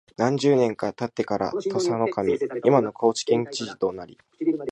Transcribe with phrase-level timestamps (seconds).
[0.17, 2.09] 何十年か経ってから土佐守
[2.65, 4.17] （いまの高知県知事）となり、